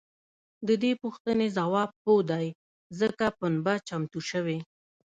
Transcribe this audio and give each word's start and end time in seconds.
د 0.67 0.69
دې 0.83 0.91
پوښتنې 1.01 1.47
ځواب 1.57 1.89
هو 2.03 2.15
دی 2.31 2.47
ځکه 2.99 3.25
پنبه 3.39 3.73
چمتو 3.87 4.19
شوې. 4.29 4.57